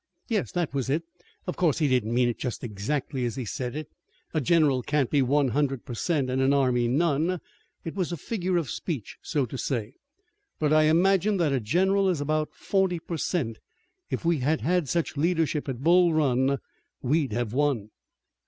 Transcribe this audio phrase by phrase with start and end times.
[0.27, 1.03] "Yes, that was it.
[1.45, 3.87] Of course, he didn't mean it just exactly as he said it.
[4.33, 7.39] A general can't be one hundred per cent and an army none.
[7.85, 9.93] It was a figure of speech so to say,
[10.57, 13.59] but I imagine that a general is about forty per cent.
[14.09, 16.57] If we had had such leadership at Bull Run
[17.03, 17.91] we'd have won."